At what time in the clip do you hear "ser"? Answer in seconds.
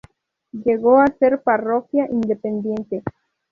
1.19-1.43